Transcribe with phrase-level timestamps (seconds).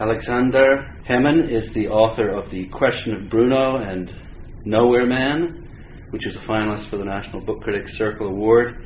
[0.00, 4.10] Aleksandar Hemon is the author of The Question of Bruno and
[4.64, 5.68] Nowhere Man,
[6.08, 8.82] which is a finalist for the National Book Critics Circle Award.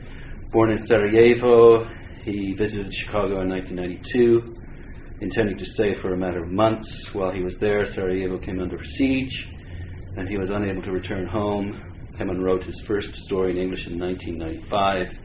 [0.51, 1.85] Born in Sarajevo,
[2.25, 4.57] he visited Chicago in 1992,
[5.21, 6.91] intending to stay for a matter of months.
[7.13, 9.47] While he was there, Sarajevo came under siege,
[10.17, 11.81] and he was unable to return home.
[12.19, 15.17] Hemmen wrote his first story in English in 1995.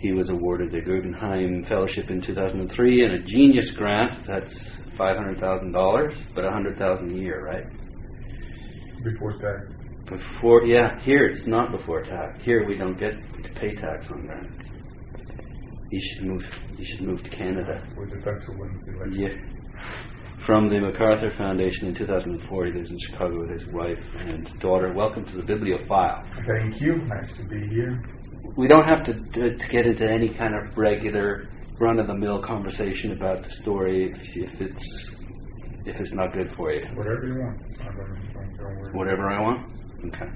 [0.00, 4.26] He was awarded the Guggenheim Fellowship in 2003 and a Genius Grant.
[4.26, 7.64] That's five hundred thousand dollars, but a hundred thousand a year, right?
[9.02, 9.72] Before tax.
[10.06, 12.42] Before, yeah, here it's not before tax.
[12.42, 14.46] Here we don't get to pay tax on that.
[15.90, 16.44] You should move.
[16.78, 17.86] You should move to Canada.
[17.96, 19.20] With the pencil wins the election.
[19.20, 20.46] Yeah.
[20.46, 24.92] From the MacArthur Foundation in 2004, he lives in Chicago with his wife and daughter.
[24.92, 26.24] Welcome to the Biblio File.
[26.46, 26.96] Thank you.
[26.96, 28.02] Nice to be here.
[28.56, 31.48] We don't have to, to, to get into any kind of regular
[31.82, 35.16] run-of-the-mill conversation about the story if it's
[35.84, 36.86] if it's not good for you.
[36.94, 37.60] Whatever you want.
[37.66, 38.92] It's not gonna, don't, don't worry.
[38.92, 39.66] Whatever I want.
[40.06, 40.30] Okay.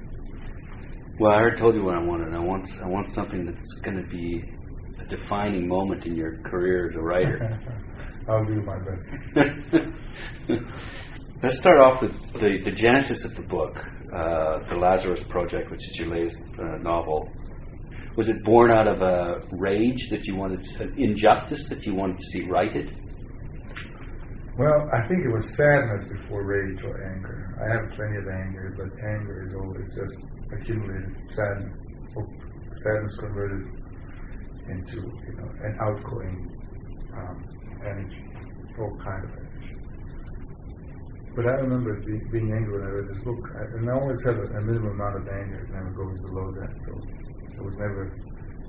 [1.21, 2.35] Well, I already told you what I wanted.
[2.35, 4.43] I want I want something that's going to be
[5.01, 7.59] a defining moment in your career as a writer.
[8.29, 9.07] I'll do my best.
[11.43, 13.79] Let's start off with the, the genesis of the book,
[14.13, 17.31] uh, The Lazarus Project, which is your latest uh, novel.
[18.17, 22.17] Was it born out of a rage that you wanted, an injustice that you wanted
[22.19, 22.97] to see righted?
[24.57, 27.53] Well, I think it was sadness before rage or anger.
[27.61, 30.17] I have plenty of anger, but anger is always just
[30.49, 31.77] accumulated sadness.
[32.73, 33.69] Sadness converted
[34.69, 36.41] into you know an outgoing
[37.21, 37.37] um,
[37.85, 38.25] energy,
[38.81, 39.77] all kind of energy.
[41.37, 44.25] But I remember be, being angry when I read this book, I, and I always
[44.25, 46.73] have a, a minimum amount of anger, it never goes below that.
[46.81, 47.26] So
[47.57, 48.13] there was never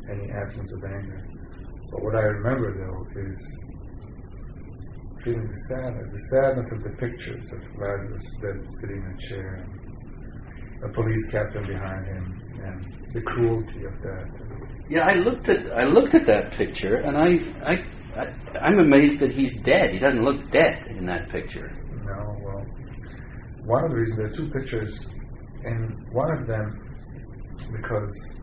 [0.10, 1.28] any absence of anger.
[1.92, 3.40] But what I remember though is
[5.24, 9.66] feeling the sadness, the sadness of the pictures of Lazarus dead sitting in a chair,
[9.66, 12.26] and a police captain behind him,
[12.64, 14.28] and the cruelty of that.
[14.90, 17.84] Yeah, I looked at I looked at that picture, and I I,
[18.16, 19.92] I I'm amazed that he's dead.
[19.92, 21.70] He doesn't look dead in that picture.
[22.06, 22.66] No, well,
[23.66, 25.08] one of the reasons there are two pictures,
[25.66, 26.84] and one of them
[27.72, 28.37] because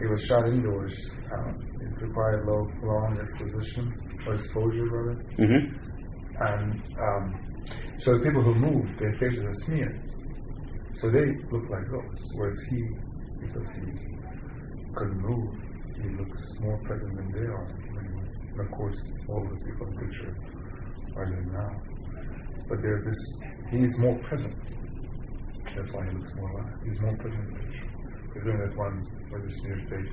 [0.00, 3.92] it was shot indoors, um, it required low, long exposition
[4.26, 5.22] or exposure, rather.
[5.38, 5.84] Mm-hmm.
[6.34, 7.34] And um,
[8.00, 10.00] so the people who moved, their faces are smeared.
[11.00, 12.26] So they look like ghosts.
[12.34, 12.82] Whereas he,
[13.40, 13.86] because he
[14.94, 15.54] couldn't move,
[16.02, 17.68] he looks more present than they are.
[18.50, 20.36] And of course, all the people in the picture
[21.16, 21.72] are there now.
[22.68, 23.20] But there's this,
[23.70, 24.54] he's more present.
[25.76, 26.74] That's why he looks more alive.
[26.84, 27.84] He's more present in the picture.
[28.34, 29.06] That one
[29.40, 30.12] the smeared face.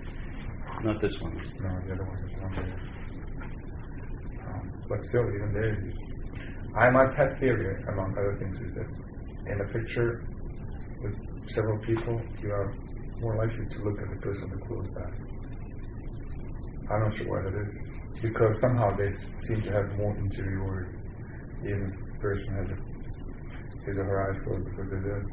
[0.83, 1.35] Not this one.
[1.59, 2.79] No, the other one is one there.
[4.47, 5.77] Um, but still, even there.
[6.75, 8.87] I, my pet theory, among other things, is that
[9.51, 10.23] in a picture
[11.03, 11.15] with
[11.49, 12.73] several people, you are
[13.19, 15.31] more likely to look at the person with closed eyes.
[16.89, 17.91] I'm not sure why that is.
[18.21, 19.13] Because somehow they
[19.47, 20.97] seem to have more interiority,
[21.65, 22.77] even if the person has a,
[23.85, 25.25] his or her eyes closed because they're dead.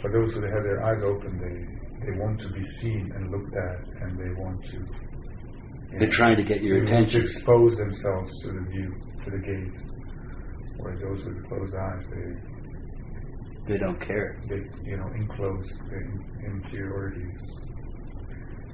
[0.00, 3.54] For those who have their eyes open, they, they want to be seen and looked
[3.56, 4.78] at, and they want to
[5.98, 9.74] They're trying to get your attention to expose themselves to the view, to the gaze.
[10.78, 16.02] Whereas those with closed eyes, they, They don't care, they you know, enclose their
[16.44, 17.38] inferiorities.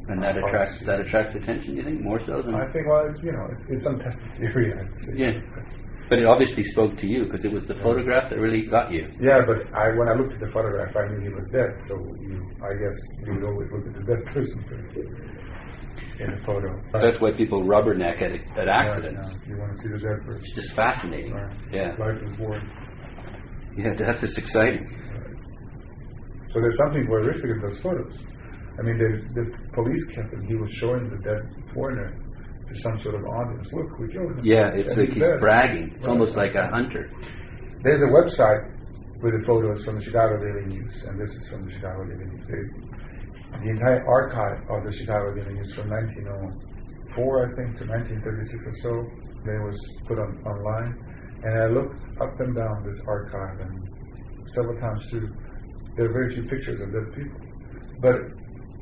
[0.09, 1.77] and that attracts that attracts attention.
[1.77, 4.73] You think more so than I think, well, it's, you know, it's, it's untested theory,
[4.75, 5.13] I'd say.
[5.17, 5.41] Yeah.
[6.13, 9.11] But it obviously spoke to you because it was the photograph that really got you.
[9.19, 11.95] Yeah, but I, when I looked at the photograph, I knew he was dead, so
[12.21, 14.95] you, I guess you would always look at the dead person first
[16.21, 16.79] in the photo.
[16.93, 19.21] But, That's why people rubberneck at, at yeah, accidents.
[19.23, 20.45] no, you want to see the dead person.
[20.45, 21.33] It's just fascinating.
[21.33, 21.57] Right.
[21.73, 21.97] Yeah.
[21.97, 22.71] Life is boring.
[23.79, 24.85] Yeah, that's just exciting.
[26.53, 28.23] So there's something voyeuristic in those photos.
[28.79, 31.41] I mean, the, the police captain, he was showing the dead
[31.73, 32.15] foreigner
[32.75, 33.73] to some sort of audience.
[33.73, 34.45] Look, we killed him.
[34.45, 35.89] Yeah, it's And like he's he's bragging.
[35.93, 36.09] It's Right.
[36.09, 37.11] almost like a hunter.
[37.83, 38.63] There's a website
[39.23, 42.27] with the photos from the Chicago Daily News, and this is from the Chicago Daily
[42.31, 42.45] News.
[42.47, 42.63] They,
[43.65, 48.77] the entire archive of the Chicago Daily News from 1904, I think, to 1936 or
[48.83, 48.93] so,
[49.45, 49.77] they was
[50.07, 50.95] put on online.
[51.45, 53.75] And I looked up and down this archive, and
[54.55, 55.29] several times through,
[55.97, 57.41] there are very few pictures of dead people.
[58.01, 58.17] But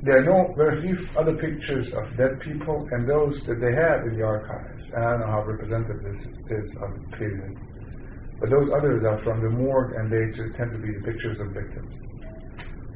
[0.03, 4.07] there are no very few other pictures of dead people, and those that they have
[4.07, 7.59] in the archives, and I don't know how representative this is of the Cleveland,
[8.41, 11.49] but those others are from the morgue, and they tend to be the pictures of
[11.53, 11.93] victims.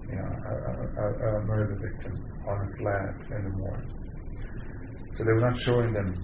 [0.09, 0.55] You know, a,
[1.03, 2.12] a, a, murder victim
[2.49, 3.87] on a slab in the morgue.
[5.17, 6.15] So they were not showing them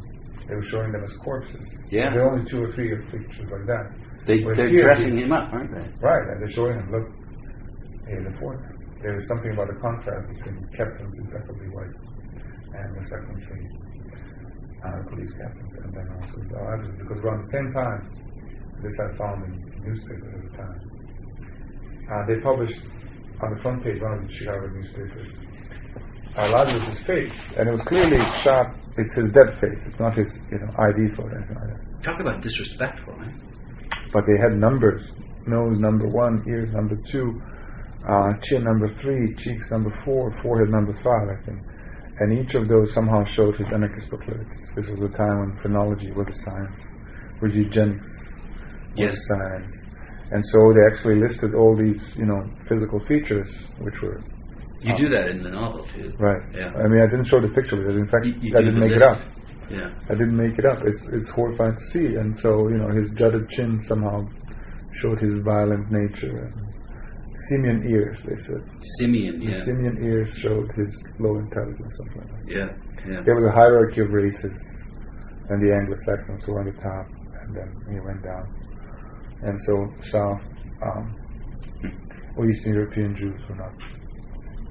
[0.48, 1.68] They were showing them as corpses.
[1.90, 2.10] Yeah.
[2.10, 3.92] There are only two or three pictures like that.
[4.26, 5.88] They, they're dressing him up, aren't they?
[6.00, 7.08] Right, and they're showing him, look,
[8.06, 8.60] here's a fourth.
[9.02, 11.96] There is something about the contrast between captains impeccably white
[12.76, 13.72] and the Saxon trees,
[14.84, 16.36] uh, police captains, and then also
[16.68, 18.00] others, because around the same time,
[18.82, 19.52] this I found in
[19.88, 20.80] newspapers at the time,
[22.12, 22.80] uh, they published
[23.40, 25.32] on the front page, one of the Chicago newspapers,
[26.36, 30.38] a Lazarus' face, and it was clearly shot, it's his dead face, it's not his
[30.52, 32.02] you know, ID photo anything like that.
[32.04, 33.32] Talk about disrespectful, eh?
[34.12, 35.12] but they had numbers.
[35.46, 37.40] Nose number one, ears number two,
[38.08, 41.60] uh, chin number three, cheeks number four, forehead number five, I think.
[42.20, 44.70] And each of those somehow showed his anarchist proclivities.
[44.74, 46.80] This was a time when phrenology was a science,
[47.38, 48.06] where eugenics
[48.96, 49.86] was a science.
[50.32, 53.48] And so they actually listed all these, you know, physical features,
[53.78, 54.22] which were
[54.82, 56.12] You do that in the novel too.
[56.18, 56.42] right.
[56.54, 56.72] Yeah.
[56.76, 58.92] I mean, I didn't show the picture because, in fact, You- you I didn't make
[58.92, 59.18] it up.
[59.70, 59.90] Yeah.
[60.08, 60.82] I didn't make it up.
[60.84, 62.16] It's it's horrifying to see.
[62.16, 64.26] And so you know, his jutted chin somehow
[64.92, 66.36] showed his violent nature.
[66.46, 66.69] And
[67.34, 68.62] simian ears, they said.
[68.98, 69.64] Simeon, The yeah.
[69.64, 72.50] simian ears showed his low intelligence, something like that.
[72.50, 73.12] Yeah.
[73.12, 73.20] Yeah.
[73.22, 74.52] There was a hierarchy of races,
[75.48, 77.06] and the Anglo-Saxons were on the top,
[77.42, 78.46] and then he went down.
[79.42, 80.42] And so South
[80.82, 81.16] um,
[82.36, 83.72] or Eastern European Jews were not,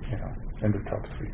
[0.10, 1.32] you know, in the top three.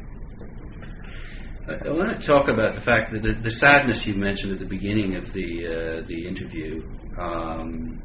[1.67, 4.59] I, I want to talk about the fact that the, the sadness you mentioned at
[4.59, 6.81] the beginning of the uh, the interview.
[7.19, 7.99] Um,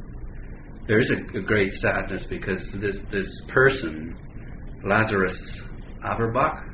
[0.91, 4.13] there is a, a great sadness because this this person,
[4.83, 5.63] Lazarus
[6.05, 6.67] Averbach,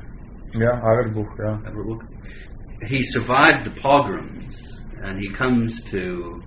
[0.55, 1.69] Yeah, Averbuch, yeah.
[1.69, 2.01] Averbach,
[2.87, 4.57] he survived the pogroms
[5.03, 6.41] and he comes to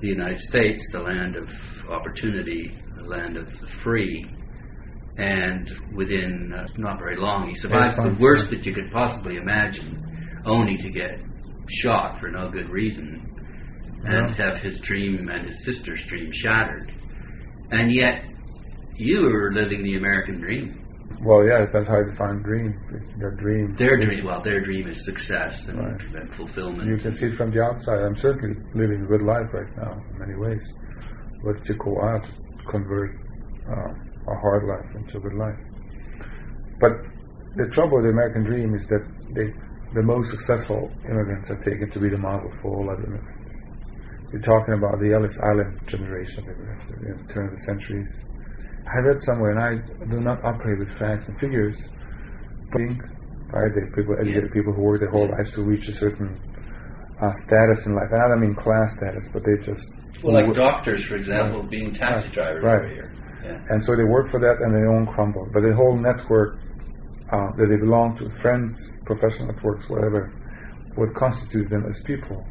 [0.00, 1.48] the United States, the land of
[1.88, 4.26] opportunity, the land of the free.
[5.18, 10.42] And within uh, not very long, he survives the worst that you could possibly imagine,
[10.44, 11.20] only to get
[11.68, 13.27] shot for no good reason
[14.04, 14.46] and Yeah.
[14.46, 16.92] have his dream and his sister's dream shattered.
[17.70, 18.24] And yet,
[18.96, 20.74] you are living the American dream.
[21.20, 22.74] Well, yeah, that's how you define dream.
[23.18, 23.74] Your dream.
[23.76, 26.00] Their dream, well, their dream is success and, Right.
[26.14, 26.88] and fulfillment.
[26.88, 28.00] You can see it from the outside.
[28.02, 30.62] I'm certainly living a good life right now in many ways.
[31.44, 32.30] But it took a while to
[32.70, 33.10] convert
[33.68, 33.92] uh,
[34.32, 35.58] a hard life into a good life.
[36.80, 36.92] But
[37.56, 39.04] the trouble with the American dream is that
[39.34, 39.52] they,
[39.94, 43.37] the most successful immigrants are taken to be the model for all other immigrants.
[44.32, 48.04] You're talking about the Ellis Island generation immigrants the turn of the century.
[48.84, 49.72] I read somewhere, and I
[50.04, 51.80] do not operate with facts and figures,
[52.68, 52.80] but
[53.56, 56.36] right, they people, educated people who work their whole lives to reach a certain
[57.20, 58.12] uh, status in life.
[58.12, 59.84] And I don't mean class status, but they just
[60.22, 62.34] Well, like doctors, for example, being taxi Right.
[62.34, 62.84] drivers Right.
[62.84, 63.10] over here.
[63.44, 63.56] Yeah.
[63.70, 65.48] and so they work for that and they own crumble.
[65.54, 66.60] But the whole network
[67.32, 68.76] uh, that they belong to, friends,
[69.06, 70.32] professional networks, whatever,
[70.96, 72.44] would constitute them as people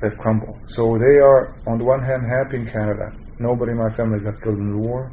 [0.00, 0.58] that crumble.
[0.68, 3.12] So they are, on the one hand, happy in Canada.
[3.38, 5.10] Nobody in my family got killed in the war.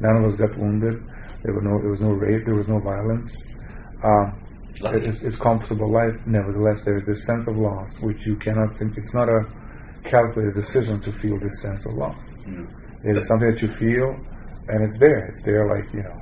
[0.00, 1.00] None of us got wounded.
[1.42, 2.44] There was no, there was no rape.
[2.44, 3.32] There was no violence.
[4.04, 4.36] Um,
[4.76, 6.14] it's, it's comfortable life.
[6.26, 8.76] Nevertheless, there is this sense of loss, which you cannot.
[8.76, 8.96] think.
[8.96, 9.44] It's not a
[10.04, 12.16] calculated decision to feel this sense of loss.
[12.44, 12.68] Mm.
[13.04, 14.12] It is something that you feel,
[14.68, 15.26] and it's there.
[15.26, 16.16] It's there, like you know,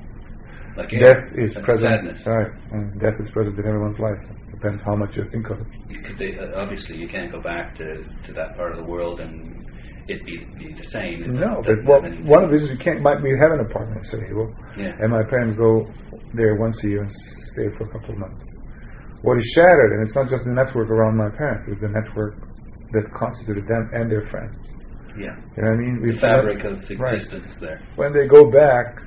[0.76, 2.05] Like death is present.
[2.05, 2.26] Sadness.
[2.26, 4.19] Right, and death is present in everyone's life.
[4.50, 5.67] Depends how much you think of it.
[6.19, 9.64] They, uh, obviously, you can't go back to, to that part of the world and
[10.06, 11.32] it be, be the same.
[11.34, 13.00] No, but well, one of the reasons you can't.
[13.00, 14.93] Might we have an apartment in Sarajevo, Yeah.
[15.00, 15.86] and my parents go
[16.34, 18.44] there once a year and stay for a couple of months.
[19.22, 22.36] What is shattered, and it's not just the network around my parents; it's the network
[22.93, 24.55] that constituted them and their friends.
[25.17, 25.32] Yeah.
[25.56, 25.94] You know what I mean?
[26.00, 27.15] The We've- fabric of Right.
[27.15, 27.81] existence there.
[27.96, 29.00] when they go back,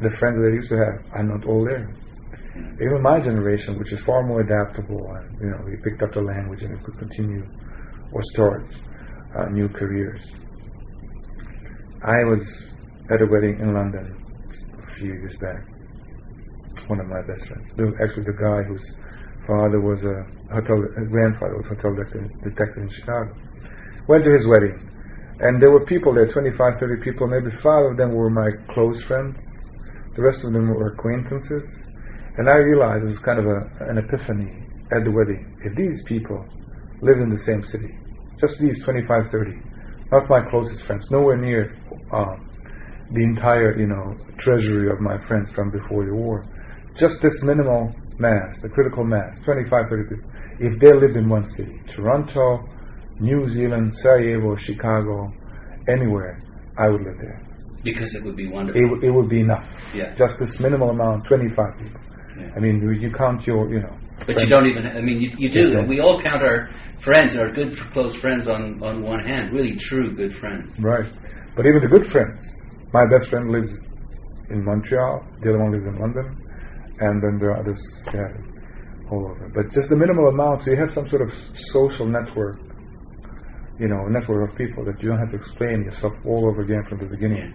[0.00, 1.90] the friends that they used to have are not all there.
[2.54, 6.20] Even my generation, which is far more adaptable, and you know, we picked up the
[6.20, 7.46] language and we could continue
[8.12, 8.66] or start
[9.36, 10.26] uh, new careers.
[12.02, 12.42] I was
[13.10, 14.16] at a wedding in London
[14.82, 15.62] a few years back.
[16.88, 18.82] One of my best friends, the, actually the guy whose
[19.46, 23.30] father was a hotel, his grandfather was a hotel detective, in Chicago.
[24.08, 24.74] Went to his wedding,
[25.38, 29.02] and there were people there, 25, 30 people, maybe five of them were my close
[29.02, 29.38] friends.
[30.16, 31.62] The rest of them were acquaintances.
[32.36, 35.56] And I realized it was kind of a, an epiphany at the wedding.
[35.64, 36.44] If these people
[37.02, 37.94] lived in the same city,
[38.40, 39.50] just these 25, 30,
[40.12, 41.76] not my closest friends, nowhere near
[42.12, 42.36] uh,
[43.10, 46.46] the entire, you know, treasury of my friends from before the war,
[46.96, 51.46] just this minimal mass, the critical mass, 25, 30 people, if they lived in one
[51.46, 52.64] city, Toronto,
[53.18, 55.32] New Zealand, Sarajevo, Chicago,
[55.88, 56.42] anywhere,
[56.78, 57.42] I would live there.
[57.82, 58.80] Because it would be wonderful.
[58.80, 59.68] It, w- it would be enough.
[59.94, 60.14] yeah.
[60.14, 62.00] Just this minimal amount, 25 people.
[62.40, 62.52] Yeah.
[62.56, 64.42] I mean, you, you count your, you know, But friends.
[64.42, 64.86] you don't even.
[64.86, 65.70] I mean, you, you do.
[65.72, 66.68] Yes, we all count our
[67.02, 69.52] friends, our good, close friends, on on one hand.
[69.52, 70.78] Really, true good friends.
[70.78, 71.10] Right.
[71.56, 72.40] But even the good friends.
[72.92, 73.72] My best friend lives
[74.50, 76.26] in Montreal, the other one lives in London,
[76.98, 78.44] and then there are others scattered
[79.10, 79.50] all over.
[79.54, 82.58] But just the minimal amount, so you have some sort of social network,
[83.78, 86.62] you know, a network of people that you don't have to explain yourself all over
[86.62, 87.54] again from the beginning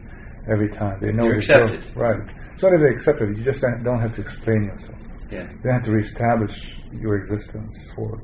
[0.50, 1.00] every time.
[1.02, 1.86] They know You're accepted.
[1.96, 2.22] Right.
[2.56, 4.98] It's not that they accept it, you just don't have to explain yourself.
[5.30, 5.44] Yeah.
[5.52, 8.18] You don't have to reestablish your existence for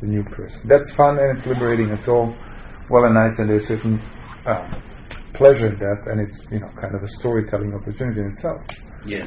[0.00, 0.60] the new person.
[0.68, 1.88] That's fun and it's liberating.
[1.90, 2.36] It's all
[2.90, 3.98] well and nice, and there's certain
[4.44, 4.78] uh,
[5.32, 8.60] pleasure in that, and it's you know kind of a storytelling opportunity in itself.
[9.06, 9.26] Yeah.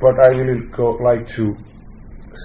[0.00, 1.54] But I really go, like to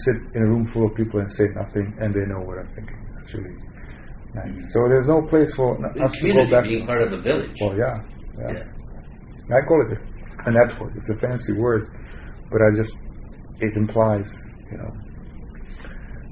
[0.04, 2.68] sit in a room full of people and say nothing, and they know what I'm
[2.76, 3.00] thinking.
[3.24, 3.56] It's really
[4.36, 4.74] nice.
[4.74, 6.66] So there's no place for n- us to go back.
[6.66, 7.56] being part of the village.
[7.62, 8.04] Well, yeah,
[8.40, 8.52] yeah.
[8.52, 9.58] Yeah.
[9.58, 10.00] I call it
[10.46, 10.94] a, network.
[10.96, 11.90] It's a fancy word,
[12.52, 12.96] but I just
[13.60, 14.30] it implies
[14.72, 14.92] you know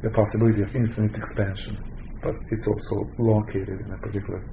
[0.04, 1.78] the possibility of infinite expansion,
[2.22, 4.44] but it's also located in a particular.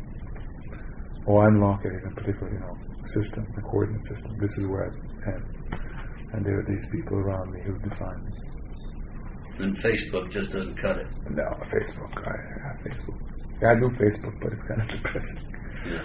[1.27, 4.37] Or I'm located in a particular you know system, a coordinate system.
[4.39, 5.43] This is where I am,
[6.33, 8.49] and there are these people around me who define me.
[9.59, 11.07] And Facebook just doesn't cut it.
[11.31, 12.15] No, Facebook.
[12.25, 13.19] I have Facebook.
[13.61, 15.43] Yeah, I do Facebook, but it's kind of depressing.
[15.85, 16.05] Yeah.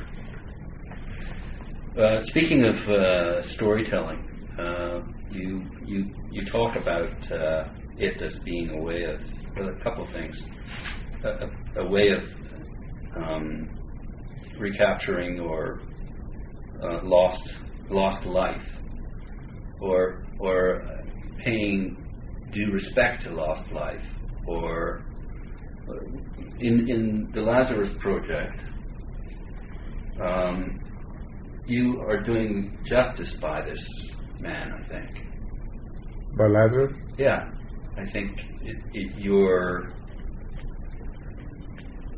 [1.97, 4.17] Uh, speaking of uh, storytelling,
[4.57, 7.65] uh, you you you talk about uh,
[7.99, 9.21] it as being a way of
[9.55, 10.43] well, a couple of things,
[11.23, 12.23] a, a, way of
[13.15, 13.69] um,
[14.57, 15.83] recapturing or
[16.81, 17.53] uh, lost
[17.91, 18.67] lost life,
[19.79, 20.81] or or
[21.37, 21.95] paying
[22.53, 24.03] due respect to lost life,
[24.47, 25.05] or
[26.59, 28.63] in in the Lazarus Project.
[30.19, 30.82] Um,
[31.65, 33.85] you are doing justice by this
[34.39, 35.23] man, I think.
[36.37, 37.49] By Lazarus, Yeah,
[37.97, 39.93] I think it, it, you're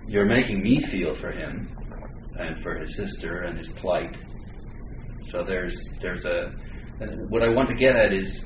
[0.07, 1.67] you're making me feel for him
[2.37, 4.15] and for his sister and his plight.
[5.31, 6.53] So there's there's a
[7.29, 8.43] what I want to get at is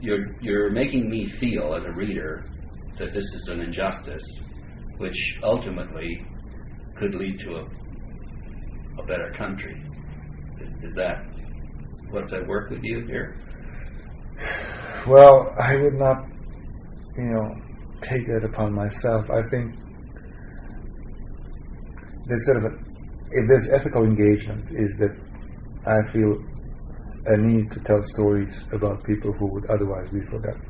[0.00, 2.44] you're you're making me feel as a reader
[2.98, 4.24] that this is an injustice,
[4.98, 6.22] which ultimately
[6.96, 7.66] could lead to a
[8.98, 9.82] a better country.
[10.82, 11.24] Is that
[12.10, 13.36] what that work with you here?
[15.06, 16.26] Well, I would not,
[17.16, 17.54] you know,
[18.02, 19.30] take that upon myself.
[19.30, 19.74] I think
[22.26, 22.76] there's sort of a,
[23.30, 25.16] if there's ethical engagement, is that
[25.86, 26.36] I feel
[27.26, 30.66] a need to tell stories about people who would otherwise be forgotten.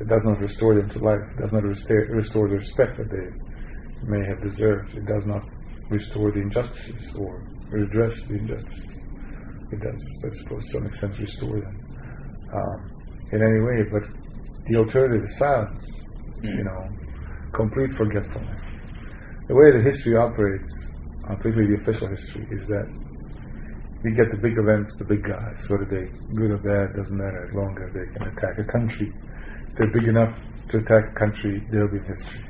[0.00, 1.22] It does not restore them to life.
[1.36, 4.94] It does not restore, restore the respect that they may have deserved.
[4.96, 5.42] It does not
[5.88, 8.84] restore the injustices or redress the injustices.
[9.72, 11.76] It does, I suppose, to some extent restore them
[12.52, 12.90] um,
[13.32, 14.02] in any way, but
[14.66, 15.90] the alternative is silence,
[16.44, 16.58] Mm.
[16.58, 16.84] you know,
[17.52, 18.60] complete forgetfulness.
[19.48, 20.88] The way the history operates,
[21.26, 22.86] particularly the official history, is that
[24.04, 26.04] you get the big events, the big guys, whether they
[26.34, 29.08] good or bad, doesn't matter, as long as they can attack a country.
[29.70, 30.38] If they're big enough
[30.70, 32.40] to attack a country, they'll be in history.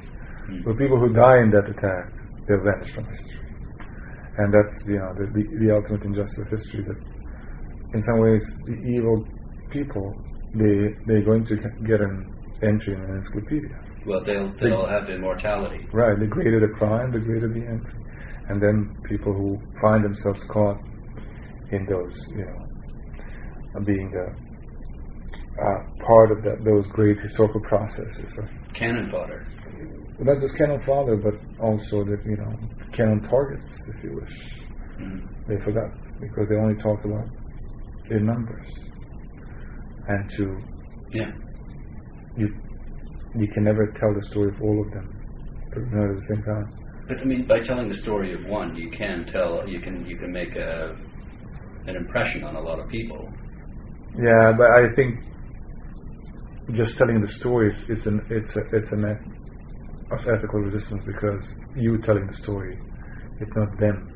[0.48, 0.64] Mm.
[0.64, 2.10] But people who die in that attack,
[2.48, 3.43] they'll vanish from history.
[4.36, 6.98] And that's, you know, the, the, the ultimate injustice of history, that
[7.94, 9.24] in some ways, the evil
[9.70, 10.12] people,
[10.54, 12.26] they, they're going to get an
[12.62, 13.78] entry in an encyclopedia.
[14.06, 15.86] Well, they'll they'll have immortality.
[15.92, 18.00] Right, the greater the crime, the greater the entry.
[18.48, 20.76] And then people who find themselves caught
[21.70, 24.26] in those, you know, being a,
[25.62, 28.38] a part of that, those great historical processes
[28.74, 29.46] Cannon fodder.
[30.18, 32.52] not just cannon fodder, but also that, you know,
[32.94, 34.36] cannon targets, if you wish.
[34.98, 35.46] Mm.
[35.48, 37.28] They forgot because they only talked about
[38.10, 38.70] in numbers.
[40.08, 40.58] And to
[41.10, 41.32] Yeah.
[42.36, 42.48] you
[43.34, 45.14] you can never tell the story of all of them
[45.76, 46.66] not at the same time.
[47.08, 50.16] But I mean, by telling the story of one, you can tell you can you
[50.16, 50.96] can make a
[51.86, 53.32] an impression on a lot of people.
[54.16, 55.20] Yeah, but I think
[56.72, 59.26] just telling the story it's, it's an it's a it's an act
[60.10, 62.78] of ethical resistance because you telling the story,
[63.40, 64.08] it's not them.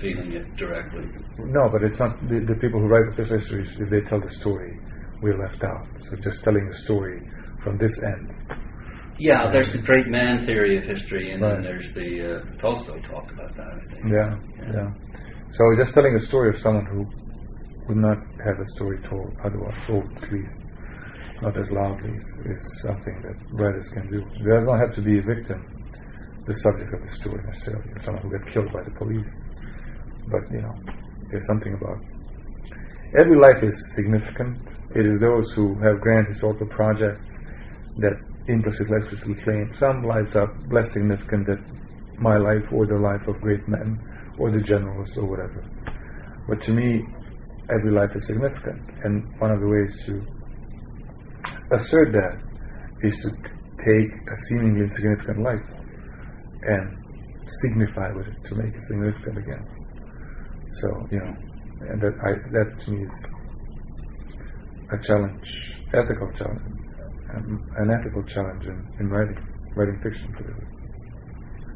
[0.00, 1.06] Feeling it directly.
[1.38, 3.78] No, but it's not the, the people who write official histories.
[3.80, 4.78] If they tell the story,
[5.22, 5.86] we're left out.
[6.02, 7.20] So just telling the story
[7.62, 8.34] from this end.
[9.18, 11.54] Yeah, there's the great man theory of history, and Right.
[11.54, 13.72] then there's the uh, Tolstoy talked about that.
[13.72, 14.12] I think.
[14.12, 14.36] Yeah,
[14.74, 14.90] yeah.
[15.52, 17.06] So just telling a story of someone who
[17.86, 20.58] would not have a story told otherwise, told at least
[21.44, 24.20] not as loudly, is, is something that writers can do.
[24.40, 25.60] It does not have to be a victim,
[26.46, 29.28] the subject of the story necessarily, someone who got killed by the police.
[30.32, 30.74] But you know,
[31.28, 32.00] there's something about
[33.18, 34.56] every life is significant.
[34.96, 37.36] It is those who have grand historical projects
[37.98, 38.16] that
[38.48, 39.74] implicit explicitly claim.
[39.74, 41.60] Some lives are less significant that
[42.18, 44.00] my life or the life of great men
[44.38, 45.62] or the generals or whatever.
[46.48, 47.02] But to me,
[47.68, 50.24] every life is significant, and one of the ways to
[51.74, 52.36] assert that
[53.02, 53.30] is to
[53.84, 55.66] take a seemingly insignificant life
[56.62, 56.96] and
[57.62, 59.64] signify with it to make it significant again.
[60.80, 61.34] So you know,
[61.80, 63.34] and that I, that to me is
[64.90, 66.80] a challenge, ethical challenge,
[67.34, 69.38] um, an ethical challenge in, in writing,
[69.76, 70.34] writing fiction.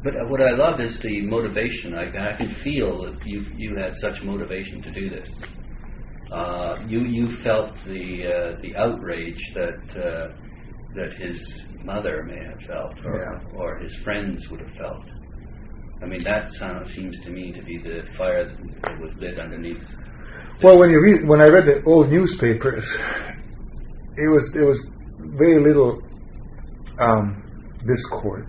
[0.02, 1.94] But uh, what I love is the motivation.
[1.94, 5.28] I, I can feel that you you had such motivation to do this.
[6.30, 10.28] Uh, you you felt the uh, the outrage that uh,
[10.94, 13.58] that his mother may have felt, or, Yeah.
[13.58, 15.04] or his friends would have felt.
[16.02, 18.44] I mean, that sound, seems to me to be the fire
[18.82, 19.84] that was lit underneath.
[20.62, 22.86] Well, when you read, when I read the old newspapers,
[24.16, 24.86] it was there was
[25.18, 26.00] very little
[26.98, 27.42] um,
[27.86, 28.48] discord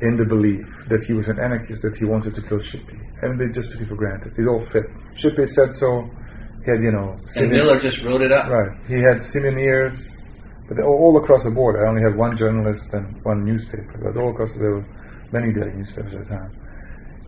[0.00, 3.38] in the belief that he was an anarchist, that he wanted to kill Shippy, and
[3.38, 4.32] they just took it for granted.
[4.36, 4.84] It all fit.
[5.14, 6.10] Shippy said so.
[6.64, 8.48] He had, you know, And Simeon- Miller just wrote it up.
[8.48, 8.70] right.
[8.86, 9.96] He had Simeoneers,
[10.68, 11.76] but all, all across the board.
[11.84, 14.84] I only had one journalist and one newspaper, but all across there were
[15.32, 16.50] many daily newspapers at the time.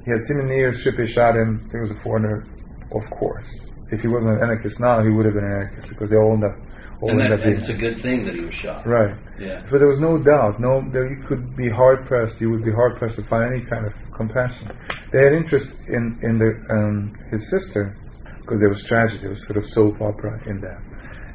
[0.04, 0.76] He had Simeoneers.
[0.84, 1.68] Shippy shot him.
[1.72, 2.44] He was a foreigner,
[2.92, 3.48] of course.
[3.90, 6.32] If he wasn't an anarchist now, he would have been an anarchist because they all
[6.34, 6.56] end up,
[7.00, 8.86] all And that, it's a good thing that he was shot.
[8.86, 9.14] right.
[9.38, 9.62] Yeah.
[9.70, 10.60] But there was no doubt.
[10.60, 12.40] No, there you could be hard pressed.
[12.40, 14.70] You would be hard pressed to find any kind of compassion.
[15.10, 17.96] They had interest in in the um, his sister
[18.44, 19.20] because there was tragedy.
[19.22, 20.80] There was sort of soap opera in that,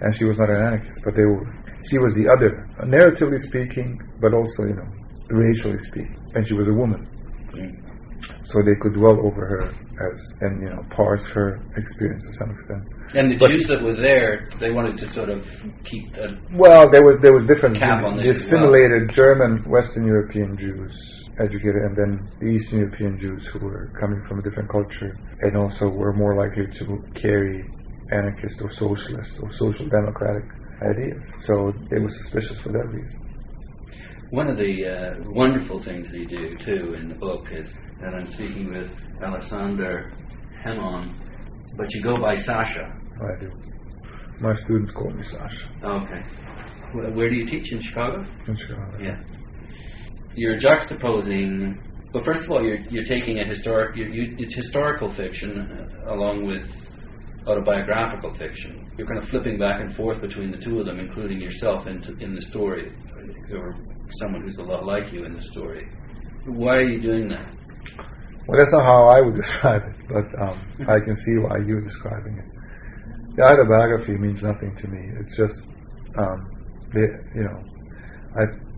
[0.01, 1.41] and she was not an anarchist, but they were.
[1.89, 4.87] She was the other, narratively speaking, but also you know,
[5.29, 7.07] racially speaking, and she was a woman,
[7.49, 7.73] Mm.
[8.45, 9.63] so they could dwell over her
[10.11, 12.83] as and you know parse her experience to some extent.
[13.15, 15.47] And the But- Jews that were there, they wanted to sort of
[15.83, 18.45] keep a Well, there was there was different Cap the, on this the as well.
[18.69, 24.21] assimilated German Western European Jews educated, and then the Eastern European Jews who were coming
[24.27, 27.63] from a different culture, and also were more likely to carry
[28.11, 30.43] anarchist or socialist or social democratic
[30.81, 31.23] ideas.
[31.45, 33.19] So they were suspicious for that reason.
[34.31, 38.13] One of the uh, wonderful things that you do too in the book is that
[38.13, 40.11] I'm speaking with Aleksandar
[40.63, 41.15] Hemon,
[41.75, 42.95] but you go by Sasha.
[43.19, 43.51] I do.
[44.39, 46.23] My students call me Sasha Okay.
[46.93, 48.25] Where do you teach in Chicago?
[48.47, 48.97] in Chicago.
[48.99, 49.21] Yeah.
[50.39, 51.77] You're juxtaposing.
[52.13, 53.97] Well, first of all, you're you're taking a historic.
[53.97, 56.65] You, you, it's historical fiction uh, along with
[57.45, 58.87] autobiographical fiction.
[58.97, 62.15] You're kind of flipping back and forth between the two of them, including yourself into,
[62.23, 62.89] in the story,
[63.51, 63.75] or
[64.21, 65.85] someone who's a lot like you in the story.
[66.45, 67.53] Why are you doing that?
[68.47, 71.81] Well, that's not how I would describe it, but um, I can see why you're
[71.81, 72.45] describing it.
[73.35, 75.01] The autobiography means nothing to me.
[75.19, 75.65] It's just,
[76.17, 76.47] um,
[76.93, 77.03] the,
[77.35, 77.59] you know,
[78.39, 78.68] I,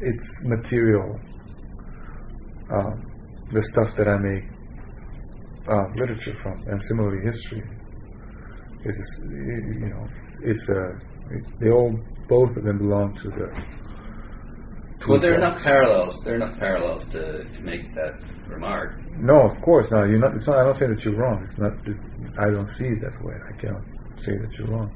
[0.00, 1.18] it's material.
[2.70, 3.06] Um,
[3.52, 4.44] the stuff that I make
[5.68, 7.62] uh, literature from, and similarly history.
[8.84, 10.08] Is just, you know,
[10.42, 10.98] it's a.
[11.60, 13.64] They all, both of them belong to the.
[15.08, 15.64] Well, there are enough toolbox.
[15.64, 16.24] parallels.
[16.24, 19.00] There are enough parallels to, to make that remark.
[19.16, 20.04] No, of course not.
[20.08, 20.34] You're not.
[20.34, 20.58] It's not.
[20.58, 21.42] I don't say that you're wrong.
[21.44, 21.72] It's not.
[21.84, 21.96] That
[22.38, 23.34] I don't see it that way.
[23.34, 23.82] I cannot
[24.20, 24.90] say that you're wrong.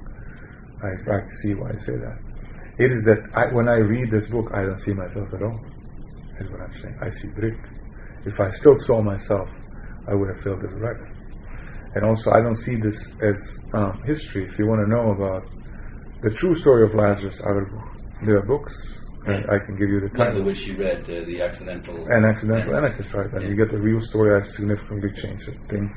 [0.82, 2.18] I, I see why I say that.
[2.78, 5.60] It is that I, when I read this book, I don't see myself at all.
[6.40, 6.98] Is what I'm saying.
[7.00, 7.54] I see Brik.
[8.26, 9.48] If I still saw myself,
[10.08, 11.08] I would have felt as a writer.
[11.94, 14.46] And also, I don't see this as um, history.
[14.46, 15.46] If you want to know about
[16.22, 18.74] the true story of Lazarus, there are books,
[19.26, 20.42] and I can give you the One title.
[20.42, 21.94] which you read, uh, the accidental.
[22.10, 23.30] An accidental anarchist, right?
[23.32, 24.34] And you get the real story.
[24.34, 25.94] I significantly changed things.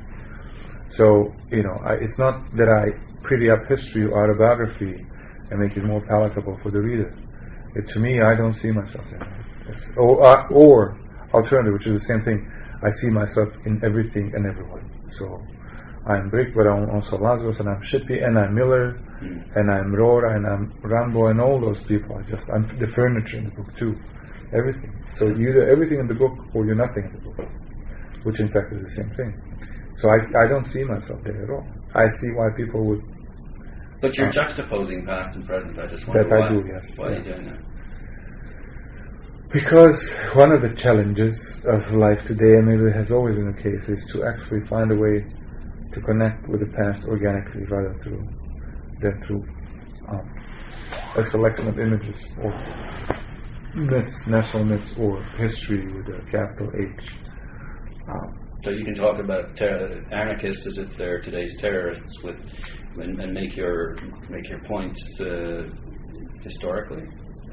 [0.92, 5.04] So you know, I, it's not that I pretty up history or autobiography
[5.50, 7.16] and make it more palatable for the reader.
[7.76, 9.22] It, to me, I don't see myself it.
[9.98, 10.98] Or, uh, or
[11.34, 12.52] alternative, which is the same thing.
[12.84, 14.90] I see myself in everything and everyone.
[15.12, 15.42] So
[16.08, 19.56] I'm Brik, but I'm also Lazarus, and I'm Shippy, and I'm Miller, Mm.
[19.56, 22.18] and I'm Rora, and I'm Rambo, and all those people.
[22.18, 23.98] I just I'm the furniture in the book too,
[24.54, 24.94] everything.
[25.16, 27.50] So you're either everything in the book or you're nothing in the book,
[28.22, 29.34] which in fact is the same thing.
[29.98, 31.66] So I I don't see myself there at all.
[31.96, 33.02] I see why people would.
[34.02, 35.80] But you're juxtaposing past and present.
[35.80, 36.50] I just wonder That I why.
[36.50, 36.98] do, yes.
[36.98, 37.62] Why are you doing that?
[39.52, 43.62] Because one of the challenges of life today, and maybe it has always been the
[43.62, 45.26] case, is to actually find a way
[45.94, 48.28] to connect with the past organically rather through
[49.02, 49.44] than through
[50.10, 50.30] um,
[51.16, 52.52] a selection of images or
[53.74, 57.08] myths, national myths, or history with a capital H.
[58.10, 62.38] Um, So you can talk about ter- anarchists as if they're today's terrorists, with
[63.00, 63.98] and, and make your
[64.30, 65.70] make your points uh,
[66.44, 67.04] historically.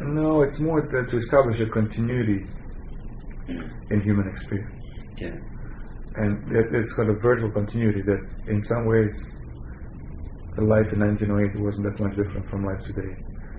[0.01, 2.41] No, it's more to, to establish a continuity
[3.91, 4.99] in human experience.
[5.19, 5.37] Yeah.
[6.17, 9.15] And it, it's got a vertical continuity that, in some ways,
[10.57, 13.15] the life in 1908 wasn't that much different from life today.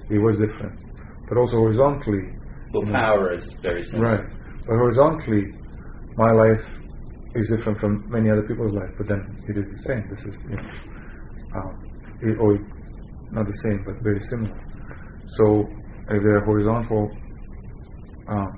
[0.09, 0.79] It was different,
[1.27, 2.31] but also horizontally.
[2.71, 4.17] Well, you know, power is very similar.
[4.17, 4.25] Right.
[4.67, 5.51] But horizontally,
[6.15, 6.65] my life
[7.35, 10.07] is different from many other people's life, but then it is the same.
[10.09, 10.69] This is, you know,
[11.55, 12.59] um, or
[13.31, 14.59] not the same, but very similar.
[15.39, 15.67] So
[16.09, 17.11] if there are horizontal
[18.27, 18.51] um,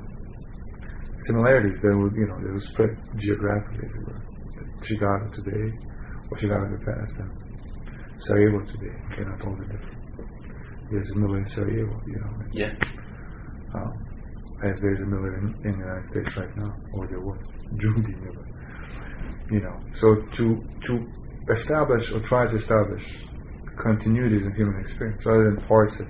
[1.22, 3.86] similarities, they would, you know, they would spread geographically.
[3.86, 4.28] As it were.
[4.84, 5.68] Chicago today,
[6.32, 7.32] or Chicago in the past, and
[8.20, 9.98] Sarajevo today, they're not totally different.
[10.90, 12.34] There's a Miller in Sarajevo, you know.
[12.52, 12.74] Yeah.
[13.76, 13.92] Um,
[14.64, 17.40] as there's a Miller in, in the United States right now, or there was
[17.78, 18.46] Judy Miller.
[19.52, 20.94] You know, so to to
[21.50, 23.24] establish or try to establish
[23.78, 26.08] continuities in human experience rather than force it.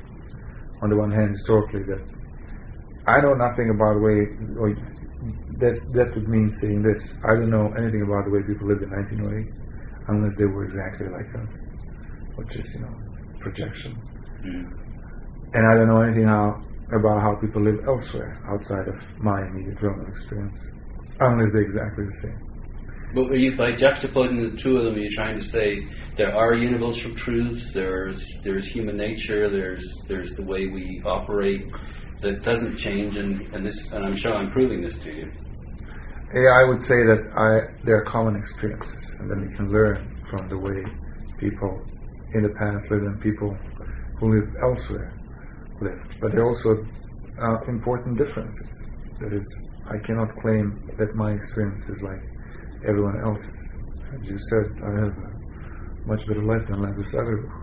[0.81, 2.01] On the one hand, historically, that
[3.07, 4.19] I know nothing about the way,
[4.59, 4.75] or
[5.57, 7.13] that that would mean saying this.
[7.23, 9.47] I don't know anything about the way people lived in 1908
[10.07, 11.51] unless they were exactly like us,
[12.35, 12.93] which is you know
[13.39, 13.95] projection.
[14.43, 14.69] Mm.
[15.53, 16.61] And I don't know anything how,
[16.93, 20.59] about how people live elsewhere outside of my immediate realm of experience,
[21.19, 22.46] unless they're exactly the same.
[23.13, 25.79] But you, by juxtaposing the two of them, are you trying to say
[26.17, 27.71] there are universal truths?
[27.73, 29.49] There's there's human nature.
[29.49, 31.71] There's there's the way we operate
[32.21, 35.31] that doesn't change, and, and this and I'm sure I'm proving this to you.
[36.33, 40.21] Yeah, I would say that I there are common experiences, and then we can learn
[40.29, 40.83] from the way
[41.39, 41.85] people
[42.33, 43.55] in the past lived and people
[44.19, 45.13] who live elsewhere
[45.79, 45.99] live.
[46.19, 46.75] But there are also
[47.39, 48.67] uh, important differences.
[49.21, 52.21] That is, I cannot claim that my experience is like
[52.87, 53.61] everyone else's.
[54.13, 55.29] As you said, I have a
[56.07, 57.53] much better life than Lazarus ever.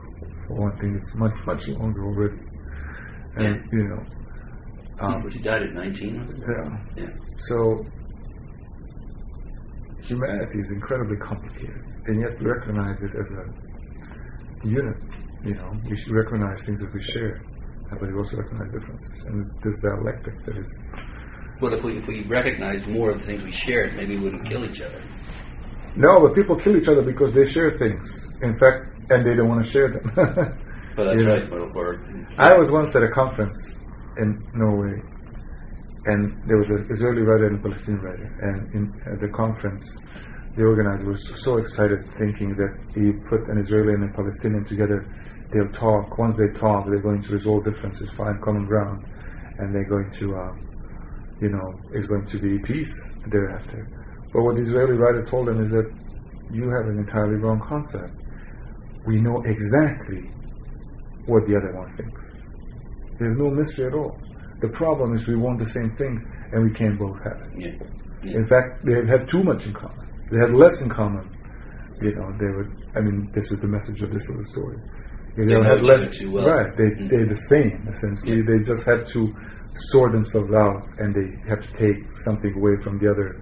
[0.46, 2.40] For one thing, it's much, much longer already.
[3.36, 3.78] And, Yeah.
[3.78, 4.02] you know,
[5.00, 6.20] um, But you died at 19.
[6.20, 6.48] wasn't it?
[6.48, 7.04] yeah.
[7.04, 7.10] Yeah.
[7.48, 7.84] So,
[10.04, 14.96] humanity is incredibly complicated, and yet we recognize it as a unit.
[15.44, 17.40] You know, we should recognize things that we share,
[17.90, 19.24] but we also recognize differences.
[19.26, 20.80] And it's this dialectic that is.
[21.64, 24.46] Well, if we if we recognized more of the things we shared, maybe we wouldn't
[24.46, 25.00] kill each other.
[25.96, 28.28] No, but people kill each other because they share things.
[28.42, 30.04] In fact, and they don't want to share them.
[30.94, 31.50] But that's right.
[31.50, 32.04] Or
[32.38, 33.76] I was once at a conference
[34.18, 35.00] in Norway,
[36.04, 39.98] and there was an Israeli writer and a Palestinian writer, and in at the conference,
[40.56, 45.08] the organizer was so excited, thinking that he put an Israeli and a Palestinian together,
[45.50, 46.18] they'll talk.
[46.18, 49.02] Once they talk, they're going to resolve differences, find common ground,
[49.58, 50.52] and they're going to, uh,
[51.40, 52.94] you know, is going to be peace
[53.26, 53.86] thereafter.
[54.32, 55.90] But what the Israeli writer told them is that
[56.50, 58.14] you have an entirely wrong concept.
[59.06, 60.30] We know exactly
[61.26, 62.20] what the other one thinks.
[63.18, 64.18] There's no mystery at all.
[64.60, 66.18] The problem is we want the same thing
[66.52, 67.52] and we can't both have it.
[67.56, 67.70] yeah.
[68.22, 68.38] yeah.
[68.38, 70.04] In fact, they have too much in common.
[70.30, 71.28] They have less in common.
[72.00, 72.70] You know, they would.
[72.96, 74.78] I mean, this is the message of this little story.
[75.36, 76.20] They, they don't have less.
[76.22, 76.46] Well.
[76.46, 76.76] Right.
[76.76, 77.08] They, mm-hmm.
[77.08, 78.38] They're the same essentially.
[78.38, 78.44] Yeah.
[78.46, 79.34] They just have to
[79.76, 83.40] sort themselves out, and they have to take something away from the other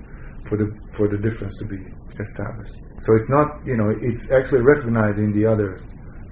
[0.49, 1.79] for the for the difference to be
[2.21, 2.75] established.
[3.03, 3.65] So it's not.
[3.67, 5.83] You know, it's actually recognizing the other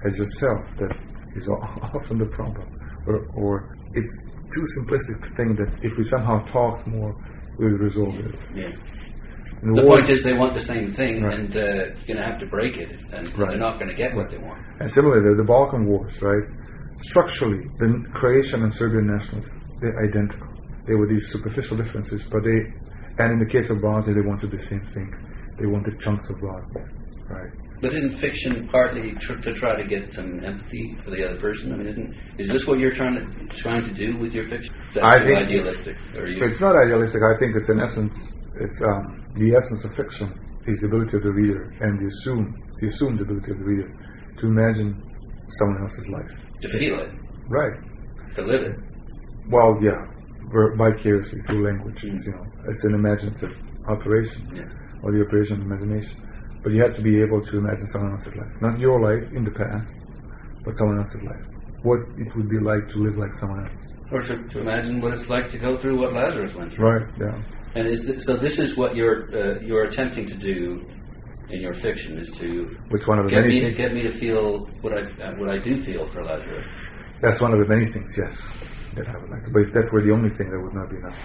[0.05, 0.95] as yourself that
[1.35, 1.47] is
[1.95, 2.67] often the problem,
[3.07, 4.15] or or it's
[4.53, 7.13] too simplistic to think that if we somehow talk more,
[7.57, 8.35] we'll resolve it.
[8.53, 8.71] yeah.
[9.61, 11.37] And The point is, they want the same thing, Right.
[11.39, 13.49] and uh, you're going to have to break it, and Right.
[13.51, 14.59] they're not going to get what they want.
[14.79, 16.43] And similarly, the, the Balkan Wars, right?
[16.99, 20.47] Structurally, the Croatian and Serbian nationalism, they're identical.
[20.85, 22.57] There were these superficial differences, but they,
[23.17, 25.11] and in the case of Bosnia, they wanted the same thing.
[25.59, 26.85] They wanted chunks of Bosnia,
[27.29, 27.51] right?
[27.81, 31.73] But isn't fiction partly tr- to try to get some empathy for the other person?
[31.73, 34.73] I mean, isn't is this what you're trying to trying to do with your fiction?
[34.89, 36.43] Is that I think- idealistic, or you?
[36.43, 37.21] It's not idealistic.
[37.23, 38.13] I think it's in essence,
[38.59, 40.29] it's um, the essence of fiction
[40.67, 43.89] is the ability of the reader and the assume the assumed ability of the reader
[44.39, 44.93] to imagine
[45.49, 46.31] someone else's life.
[46.61, 47.11] to feel it,
[47.49, 47.73] Right.
[48.35, 48.75] to live it.
[49.51, 50.05] Well, yeah,
[50.77, 52.01] vicariously through language.
[52.01, 52.13] Mm.
[52.15, 53.53] It's, you know, it's an imaginative
[53.87, 54.63] operation, Yeah.
[55.03, 56.15] or the operation of imagination.
[56.63, 59.43] But you have to be able to imagine someone else's life, not your life in
[59.43, 59.91] the past,
[60.63, 61.43] but someone else's life.
[61.83, 63.75] What it would be like to live like someone else.
[64.11, 66.85] Or to, to imagine what it's like to go through what Lazarus went through.
[66.85, 67.07] Right.
[67.19, 67.41] Yeah.
[67.75, 70.85] And is th- so this is what you're uh, you're attempting to do
[71.49, 73.61] in your fiction is to Which one of the get many?
[73.61, 76.67] me to get me to feel what I uh, what I do feel for Lazarus.
[77.21, 78.13] That's one of the many things.
[78.17, 78.37] Yes,
[78.95, 79.43] that I would like.
[79.45, 79.51] to.
[79.51, 81.19] But if that were the only thing, that would not be enough.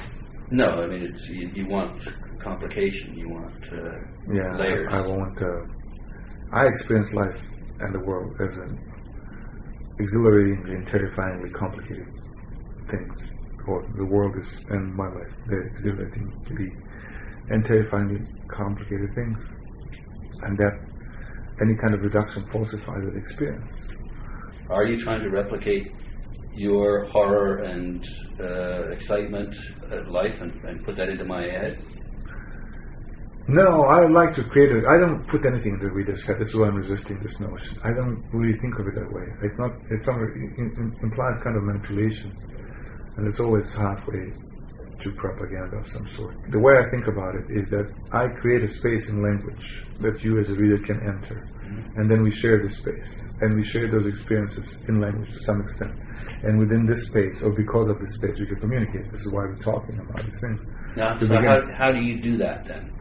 [0.50, 2.00] No, I mean it's you, you want
[2.42, 3.98] complication, you want uh,
[4.32, 4.52] Yeah.
[4.54, 4.88] I- layers.
[4.92, 5.36] I, want.
[5.42, 5.62] Uh,
[6.52, 7.40] I experience life
[7.80, 8.78] and the world as an
[9.98, 12.06] exhilaratingly and terrifyingly complicated
[12.90, 13.14] things,
[13.66, 16.68] or the world is, and my life, they're exhilarating to be,
[17.50, 19.38] and terrifyingly complicated things.
[20.42, 20.74] And that
[21.62, 23.72] any kind of reduction falsifies that experience.
[24.70, 25.86] Are you trying to replicate
[26.56, 28.06] your horror and
[28.40, 29.54] uh, excitement
[29.90, 31.78] at life and, and put that into my head?
[33.48, 34.84] No, I like to create it.
[34.86, 36.36] I don't put anything in the reader's head.
[36.40, 37.78] That's why I'm resisting this notion.
[37.84, 39.22] I don't really think of it that way.
[39.46, 39.70] It's not.
[39.88, 42.34] It's some, it, implies kind of manipulation,
[43.16, 44.34] and it's always halfway
[44.98, 46.34] to propaganda of some sort.
[46.50, 50.24] The way I think about it is that I create a space in language that
[50.24, 52.00] you as a reader can enter, mm-hmm.
[52.00, 53.06] and then we share the space,
[53.42, 55.94] and we share those experiences in language to some extent.
[56.42, 59.10] And within this space, or because of this space, we can communicate.
[59.10, 60.60] This is why we're talking about these things.
[60.96, 62.92] Now, so how, how do you do that then?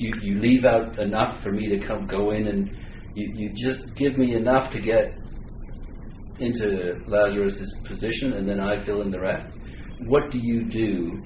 [0.00, 2.70] you, you leave out enough for me to come go in and
[3.14, 5.14] you, you just give me enough to get
[6.38, 9.46] into Lazarus's position and then I fill in the rest.
[10.06, 11.22] What do you do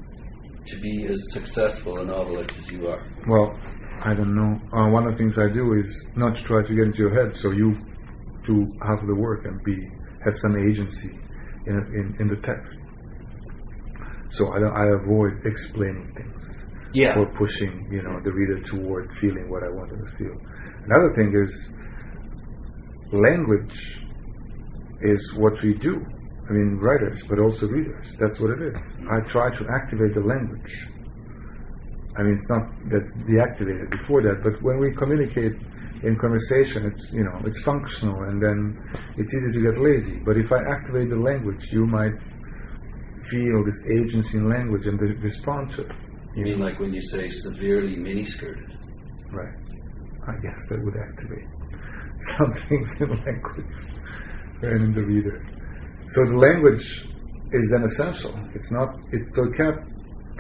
[0.67, 3.07] to be as successful a novelist as you are?
[3.29, 3.57] Well,
[4.03, 4.61] I don't know.
[4.77, 7.15] Uh, one of the things I do is not to try to get into your
[7.15, 7.79] head, so you
[8.45, 9.89] do half of the work and be
[10.25, 11.11] have some agency
[11.67, 12.79] in in, in the text.
[14.31, 16.45] So I, I avoid explaining things
[16.95, 17.15] yeah.
[17.15, 20.35] for pushing, you know, the reader toward feeling what I wanted to feel.
[20.87, 21.71] Another thing is
[23.13, 24.01] language
[25.03, 26.05] is what we do.
[26.49, 28.17] I mean, writers, but also readers.
[28.19, 28.77] That's what it is.
[29.11, 30.87] I try to activate the language.
[32.17, 35.55] I mean, it's not that's deactivated before that, but when we communicate
[36.05, 38.79] in conversation, it's you know it's functional, and then
[39.17, 40.21] it's easy to get lazy.
[40.25, 42.15] But if I activate the language, you might
[43.31, 45.93] feel this agency in language and respond to it.
[46.37, 48.69] You mean like when you say severely miniskirted?
[49.33, 49.55] Right.
[50.27, 51.49] I guess that would activate
[52.37, 53.77] some things in language
[54.63, 55.41] and in the reader.
[56.11, 56.87] So the language
[57.53, 58.35] is then essential.
[58.55, 58.89] It's not.
[59.13, 59.81] It, so it can't.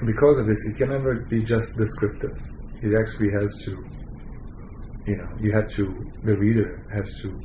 [0.04, 2.36] Because of this, it can never be just descriptive.
[2.82, 3.93] It actually has to.
[5.06, 5.84] You know, you have to.
[6.22, 7.40] The reader has to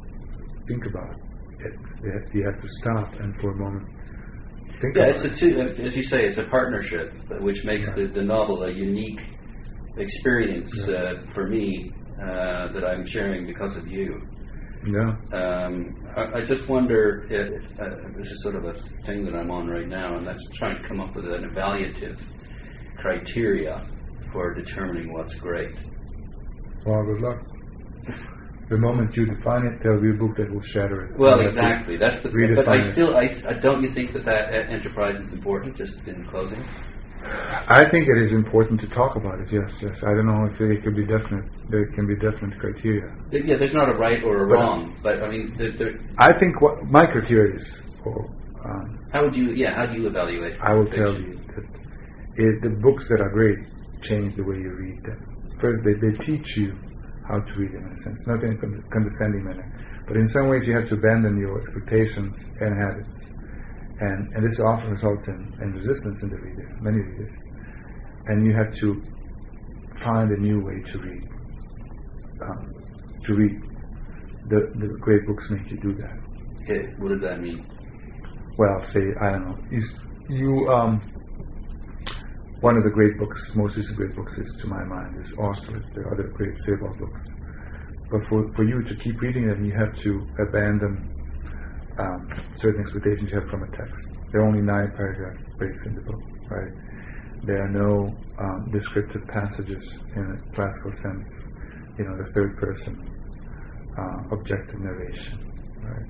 [0.67, 1.15] think about
[1.59, 2.33] it.
[2.33, 3.89] You have to stop and for a moment
[4.81, 8.21] Think yeah, it's a two, as you say, it's a partnership, which makes the, the
[8.21, 9.19] novel a unique
[9.97, 10.95] experience yeah.
[10.95, 11.91] uh, for me
[12.21, 14.21] uh, that I'm sharing because of you.
[14.85, 15.17] Yeah.
[15.33, 18.73] Um, I, I, just wonder if uh, this is sort of a
[19.05, 22.17] thing that I'm on right now, and that's trying to come up with an evaluative
[22.95, 23.85] criteria
[24.31, 25.75] for determining what's great.
[26.85, 27.39] Well, good luck
[28.69, 31.17] the moment you define it, there'll be a book that will shatter it.
[31.17, 31.97] Well, exactly.
[31.97, 32.29] That's the.
[32.29, 33.25] But I still, I,
[33.59, 35.75] don't you think that that enterprise is important?
[35.75, 36.63] Just in closing.
[37.67, 39.51] I think it is important to talk about it.
[39.51, 40.03] Yes, yes.
[40.03, 41.45] I don't know if it could be definite.
[41.69, 43.11] There can be definite criteria.
[43.31, 46.37] Yeah, there's not a right or a but wrong, but I mean, there, there I
[46.39, 47.81] think what my criteria is.
[48.05, 49.51] um, how would you?
[49.53, 50.57] Yeah, how do you evaluate?
[50.61, 51.03] I will fiction?
[51.03, 51.65] tell you that
[52.35, 53.57] it, the books that are great
[54.03, 55.28] change the way you read them.
[55.59, 56.77] First, they, they teach you
[57.27, 59.67] how to read in a sense, not in a condescending manner.
[60.07, 63.29] But in some ways you have to abandon your expectations and habits.
[63.99, 67.31] And, and this often results in, in resistance in the reader, many readers.
[68.27, 69.03] And you have to
[70.01, 71.23] find a new way to read.
[72.41, 72.71] Um,
[73.25, 73.61] to read.
[74.47, 76.17] The, the great books make you do that.
[76.63, 77.67] Okay, what does that mean?
[78.57, 79.83] Well, say, I don't know, you,
[80.29, 81.01] you um,
[82.61, 85.95] one of the great books, most recent great books, is to my mind is Austerlitz.
[85.95, 87.23] Are other great Sebald books,
[88.11, 91.07] but for for you to keep reading them, you have to abandon
[91.97, 94.07] um, certain expectations you have from a text.
[94.31, 96.71] There are only nine paragraph breaks in the book, right?
[97.43, 101.47] There are no um, descriptive passages in a classical sense.
[101.97, 102.99] You know, the third person
[103.97, 105.39] uh, objective narration,
[105.79, 106.07] right?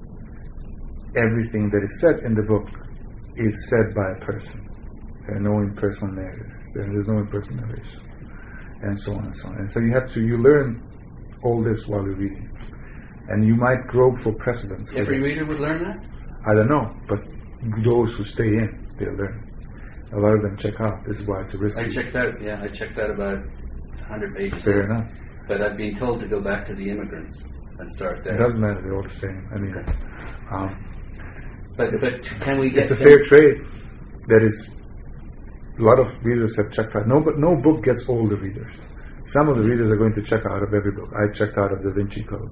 [1.16, 2.70] Everything that is said in the book
[3.38, 4.69] is said by a person
[5.36, 6.52] are no impersonal narrators.
[6.74, 8.02] There is no impersonal narration,
[8.82, 9.56] and so on and so on.
[9.58, 10.82] And so you have to you learn
[11.44, 12.50] all this while you're reading,
[13.30, 14.92] and you might grope for precedents.
[14.96, 16.06] Every reader would learn that.
[16.46, 17.20] I don't know, but
[17.84, 19.46] those who stay in, they'll learn.
[20.14, 21.06] A lot of them check out.
[21.06, 21.78] This is why it's a risk.
[21.78, 22.42] I checked out.
[22.42, 23.46] Yeah, I checked out about
[24.10, 24.64] 100 pages.
[24.64, 25.08] Fair enough.
[25.48, 27.38] But I've been told to go back to the Emigrants
[27.78, 28.36] and start there.
[28.36, 28.82] It doesn't matter.
[28.82, 29.48] They're all the same.
[29.54, 29.76] I mean,
[30.52, 30.90] um,
[31.78, 32.84] but but can we get?
[32.84, 33.66] It's a fair trade.
[34.28, 34.70] That is
[35.80, 37.08] a lot of readers have checked out.
[37.08, 38.76] No, but no book gets all the readers.
[39.26, 41.10] Some of the readers are going to check out of every book.
[41.14, 42.52] I checked out of Da Vinci Code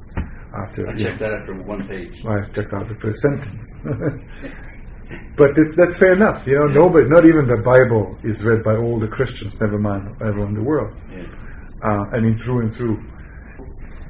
[0.55, 0.87] after.
[0.87, 2.23] I checked know, that out from one page.
[2.25, 3.65] I checked out the first sentence.
[5.37, 6.45] but that's fair enough.
[6.45, 9.59] You know, nobody, not even the Bible, is read by all the Christians.
[9.59, 10.93] Never mind everyone in the world.
[11.11, 11.25] Yeah.
[11.83, 13.03] Uh, I mean, through and through.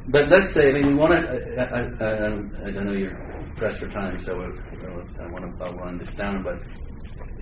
[0.09, 1.27] But let's say, I mean, we want to.
[1.59, 3.15] I, I, I, I, know you're
[3.55, 6.59] pressed for time, so I, I want to I want this down, but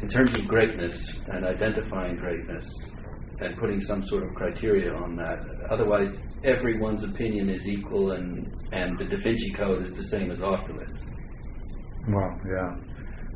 [0.02, 2.68] in terms of greatness and identifying greatness
[3.40, 5.40] and putting some sort of criteria on that.
[5.70, 10.42] Otherwise, everyone's opinion is equal, and and the Da Vinci Code is the same as
[10.42, 11.00] Austerlitz.
[12.08, 12.76] Well, yeah.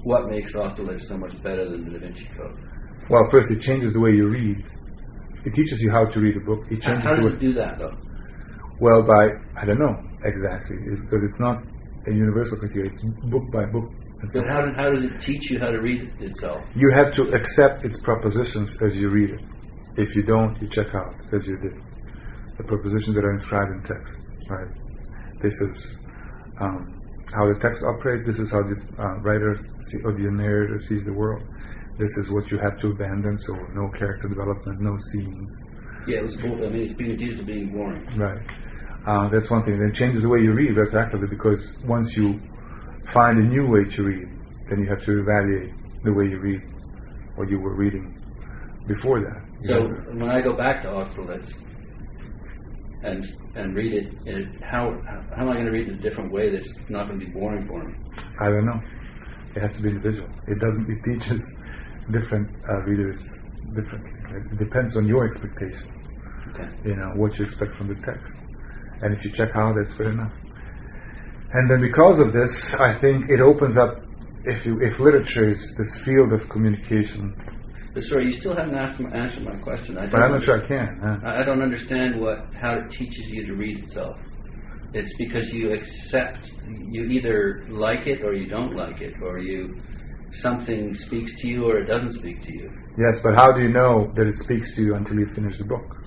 [0.03, 2.57] What makes Austerlitz so much better than the Da Vinci Code?
[3.09, 4.57] Well, first it changes the way you read.
[5.45, 6.65] It teaches you how to read a book.
[6.69, 7.37] It changes how the does way.
[7.37, 7.95] it do that, though?
[8.79, 11.63] Well, by I don't know exactly it's because it's not
[12.07, 12.91] a universal criteria.
[12.91, 13.91] It's book by book.
[14.21, 16.61] And so But how, how does it teach you how to read it itself?
[16.75, 19.41] you have to accept its propositions as you read it.
[19.97, 21.73] If you don't, you check out as you did.
[22.57, 24.67] The propositions that are inscribed in text, right?
[25.41, 25.95] This is
[26.59, 27.01] um,
[27.33, 28.25] how the text operates.
[28.25, 31.41] This is how the uh, writer see, or the narrator sees the world.
[31.97, 33.37] This is what you have to abandon.
[33.39, 35.51] So no character development, no scenes.
[36.07, 36.35] Yeah, it was.
[36.35, 38.05] bo- I mean, it's being accused to being boring.
[38.17, 38.41] Right.
[39.07, 39.79] Uh, that's one thing.
[39.79, 42.39] Then it changes the way you read retroactively because once you
[43.13, 44.27] find a new way to read,
[44.69, 46.61] then you have to evaluate the way you read
[47.35, 48.15] what you were reading
[48.87, 49.41] before that.
[49.67, 51.49] So when I go back to Austerlitz
[53.03, 54.97] and and read it, it how
[55.35, 57.25] how am I going to read it in a different way that's not going to
[57.25, 57.93] be boring for me?
[58.41, 58.79] I don't know.
[59.55, 60.29] It has to be individual.
[60.47, 60.87] It doesn't.
[60.89, 61.41] It teaches
[62.11, 63.19] different uh, readers
[63.75, 64.11] differently.
[64.51, 65.89] It depends on your expectation.
[66.53, 66.69] Okay.
[66.85, 68.33] You know what you expect from the text,
[69.01, 70.33] and if you check out, that's good enough.
[71.51, 73.97] And then because of this, I think it opens up.
[74.45, 77.35] If you if literature is this field of communication,
[77.93, 79.97] But sorry, you still haven't asked my, answered my question.
[79.97, 80.99] I but don't I'm not sure I can.
[81.03, 81.17] Huh?
[81.27, 84.17] I I don't understand what how it teaches you to read itself.
[84.93, 89.81] It's because you accept you either like it or you don't like it, or you
[90.41, 92.71] something speaks to you or it doesn't speak to you.
[92.97, 95.65] Yes, but how do you know that it speaks to you until you finish the
[95.65, 95.98] book?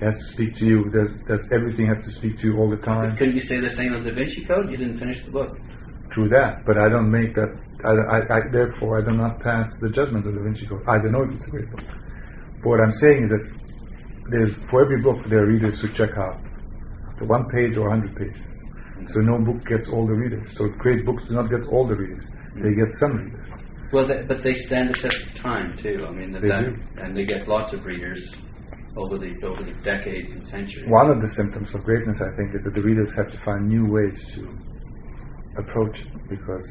[0.00, 0.90] It has to speak to you.
[0.90, 3.16] Does, does everything have to speak to you all the time?
[3.18, 4.70] Couldn't you say the same of Da Vinci Code?
[4.70, 5.58] You didn't finish the book.
[6.12, 7.50] True that, but I don't make that.
[7.84, 10.82] I, I, I, therefore, I do not pass the judgment of the Da Vinci Code.
[10.88, 11.84] I don't know if it's a great book.
[12.62, 13.44] But what I'm saying is that
[14.30, 16.40] there's for every book there are readers who check out
[17.18, 18.40] the one page or hundred pages.
[19.12, 20.56] So no book gets all the readers.
[20.56, 22.24] So great books do not get all the readers.
[22.54, 23.46] They get some readers.
[23.92, 26.06] Well, they, but they stand the test of time too.
[26.08, 26.76] I mean, They do.
[26.96, 28.34] and they get lots of readers
[28.96, 30.88] over the over the decades and centuries.
[30.88, 33.68] One of the symptoms of greatness, I think, is that the readers have to find
[33.68, 34.48] new ways to
[35.58, 36.64] approach it because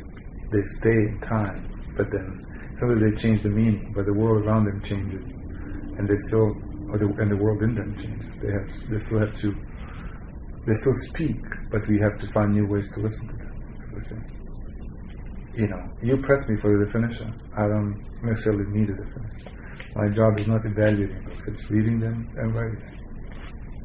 [0.52, 2.46] they stay in time, but then
[2.80, 5.26] suddenly they change the meaning, but the world around them changes,
[5.98, 6.54] and they still,
[6.98, 8.36] the, and the world in them changes.
[8.42, 9.54] They have, they still have to,
[10.66, 11.38] they still speak,
[11.72, 13.50] but we have to find new ways to listen to them.
[15.54, 17.34] You know, you press me for the definition.
[17.58, 19.49] I don't necessarily need a definition.
[19.96, 22.96] My job is not evaluating books; it's reading them and writing them.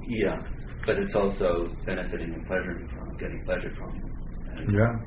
[0.06, 0.42] Yeah,
[0.86, 3.98] but it's also benefiting and pleasuring from getting pleasure from.
[3.98, 4.10] them.
[4.56, 4.98] And Yeah.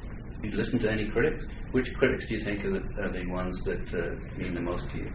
[0.43, 1.45] You listen to any critics?
[1.71, 4.89] Which critics do you think are the, are the ones that uh, mean the most
[4.91, 5.11] to you?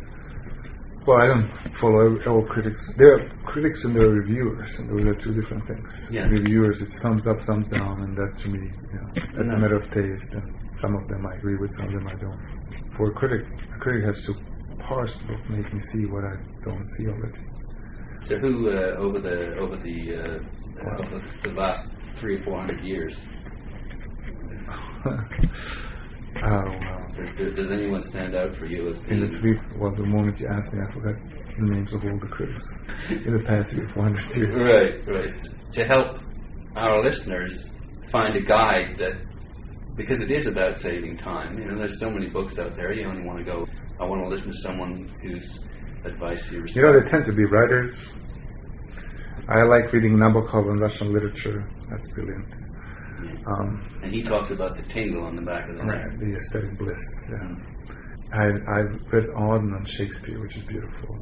[1.07, 2.93] Well, I don't follow all critics.
[2.95, 5.89] There are critics and there are reviewers, and those are two different things.
[6.11, 6.27] Yeah.
[6.29, 9.57] Reviewers, it's thumbs up, thumbs down, and that to me, you know, that's No.
[9.57, 10.33] a matter of taste.
[10.35, 12.41] And some of them I agree with, some of them I don't.
[12.97, 14.35] For a critic, a critic has to
[14.79, 17.39] parse the book, make me see what I don't see already.
[18.27, 22.85] So who uh, over the over the uh, over the last three or four hundred
[22.85, 23.17] years
[25.07, 25.21] oh
[26.43, 27.07] wow!
[27.37, 29.23] does, does- anyone stand out for you as being?
[29.23, 31.15] In the three, well, the moment you asked me, I forgot
[31.59, 32.65] the names of all the critics
[33.11, 34.55] in the past three or 400 years.
[34.63, 35.49] Right, right.
[35.75, 36.21] To help
[36.77, 37.71] our listeners
[38.11, 39.21] find a guide that,
[39.97, 41.59] because it is about saving time.
[41.59, 42.93] You know, there's so many books out there.
[42.93, 43.67] You only want to go.
[44.03, 45.61] I want to listen to someone whose
[46.05, 46.77] advice you respect.
[46.77, 47.95] You know, they tend to be writers.
[49.49, 51.65] I like reading Nabokov and Russian literature.
[51.89, 52.53] That's brilliant.
[53.47, 56.07] Um, and he talks about the tingle on the back of the neck.
[56.07, 57.29] right, the aesthetic bliss.
[57.31, 57.55] Yeah.
[58.33, 58.47] I,
[58.81, 61.17] I've read Auden on Shakespeare, which is beautiful.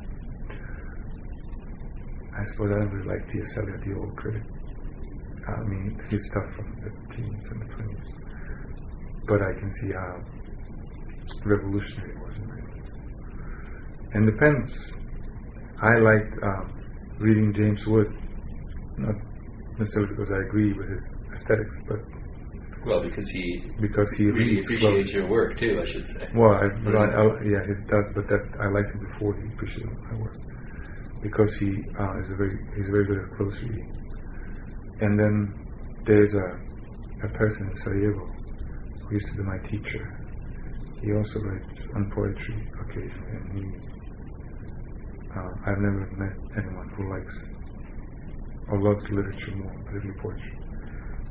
[2.32, 3.58] I suppose I don't really like T.S.
[3.58, 4.42] Eliot, the old critic.
[5.48, 8.06] I mean, his stuff from the teens and the 20s.
[9.26, 10.16] But I can see how
[11.44, 12.70] revolutionary it was in my view.
[14.13, 14.73] And depends.
[15.83, 16.73] I liked um,
[17.19, 18.08] reading James Wood,
[18.98, 19.15] not
[19.79, 21.98] necessarily because I agree with his aesthetics, but
[22.87, 25.13] Well, because he because he really reads appreciates close.
[25.15, 26.29] your work too, I should say.
[26.35, 29.46] Well, I, but I, I, yeah, he does, but that I liked him before he
[29.54, 30.37] appreciated my work
[31.23, 33.92] because he uh, is a very he's very good at close reading.
[35.00, 35.35] And then
[36.04, 36.48] there's a
[37.25, 38.27] a person in Sarajevo
[39.06, 40.04] who used to be my teacher.
[41.02, 43.65] He also writes on poetry occasionally, and he
[45.37, 47.37] uh, I've never met anyone who likes
[48.68, 50.56] or loves literature more, particularly poetry.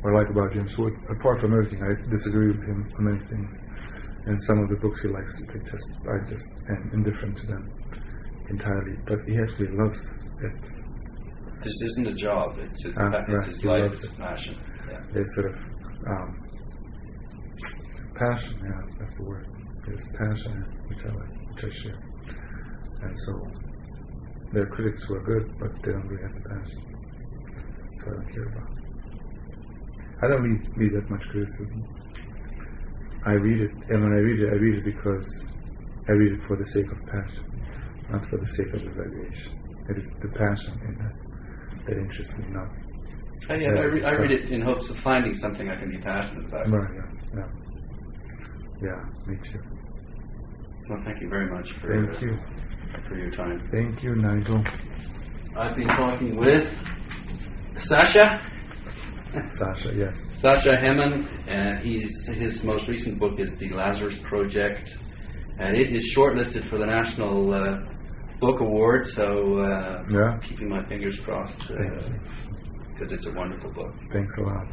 [0.02, 3.20] What I like about James Wood, apart from everything, I disagree with him on many
[3.28, 3.70] things
[4.26, 7.72] and some of the books he likes, they just I just am indifferent to them
[8.50, 8.98] entirely.
[9.08, 10.00] But he actually loves
[10.44, 10.54] it.
[11.64, 12.58] This isn't a job.
[12.60, 13.94] It's his, pa- it's right, his life.
[13.94, 14.58] It's passion.
[14.88, 15.02] Yeah.
[15.12, 15.56] There's sort of
[16.08, 16.30] um,
[18.16, 18.54] passion.
[18.64, 19.48] Yeah, that's the word.
[19.86, 22.00] There's passion, which I like, which I share.
[23.02, 23.34] And so
[24.52, 26.82] there are critics were good, but they don't really have the passion.
[28.02, 28.72] So I don't care about.
[30.22, 31.86] I don't read, read that much criticism.
[33.26, 35.28] I read it, and when I read it, I read it because
[36.08, 37.46] I read it for the sake of passion,
[38.10, 39.52] not for the sake of evaluation.
[39.90, 41.16] It is the passion in that
[41.88, 42.70] that interests me, not
[43.50, 45.98] I, yeah, I, re- I read it in hopes of finding something I can be
[45.98, 46.70] passionate about.
[46.70, 47.50] Right, yeah, yeah.
[48.82, 49.60] Yeah, me too.
[50.90, 52.38] Well, thank you very much for Thank you.
[53.08, 53.60] For your time.
[53.72, 54.64] Thank you, Nigel.
[55.56, 56.72] I've been talking with
[57.84, 58.46] Sasha.
[59.52, 60.26] Sasha, yes.
[60.42, 64.96] Sasha Hemon, and he's, his most recent book is The Lazarus Project,
[65.60, 67.82] and it is shortlisted for the National uh,
[68.40, 70.40] Book Award, so uh, Yeah.
[70.42, 72.20] keeping my fingers crossed Thank you.
[72.94, 73.94] because it's a wonderful book.
[74.12, 74.68] Thanks a lot.